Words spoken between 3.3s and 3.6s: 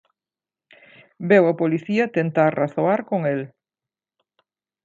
el.